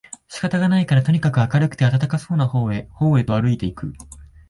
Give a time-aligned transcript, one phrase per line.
[0.27, 3.93] 仕方がないからとにかく明るくて暖かそうな方へ方へとあるいて行く